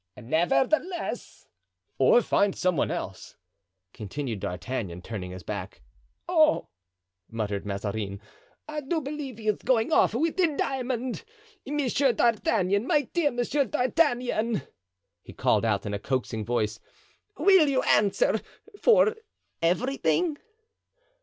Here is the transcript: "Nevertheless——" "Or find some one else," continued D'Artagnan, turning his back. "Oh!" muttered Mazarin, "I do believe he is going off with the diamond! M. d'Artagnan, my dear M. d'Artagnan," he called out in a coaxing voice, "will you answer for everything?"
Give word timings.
"Nevertheless——" 0.17 1.45
"Or 1.99 2.23
find 2.23 2.55
some 2.55 2.75
one 2.75 2.89
else," 2.89 3.37
continued 3.93 4.39
D'Artagnan, 4.39 5.03
turning 5.03 5.29
his 5.29 5.43
back. 5.43 5.83
"Oh!" 6.27 6.69
muttered 7.29 7.67
Mazarin, 7.67 8.19
"I 8.67 8.81
do 8.81 8.99
believe 8.99 9.37
he 9.37 9.47
is 9.47 9.59
going 9.59 9.91
off 9.93 10.15
with 10.15 10.37
the 10.37 10.55
diamond! 10.57 11.23
M. 11.67 11.77
d'Artagnan, 11.77 12.87
my 12.87 13.03
dear 13.13 13.27
M. 13.27 13.37
d'Artagnan," 13.37 14.63
he 15.21 15.33
called 15.33 15.65
out 15.65 15.85
in 15.85 15.93
a 15.93 15.99
coaxing 15.99 16.43
voice, 16.45 16.79
"will 17.37 17.67
you 17.69 17.83
answer 17.83 18.41
for 18.81 19.15
everything?" 19.61 20.39